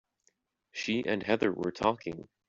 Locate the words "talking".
1.71-2.27